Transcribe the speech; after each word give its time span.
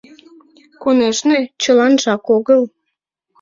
Конешне, 0.81 1.37
чыланжак 1.61 2.23
огыл. 2.37 2.61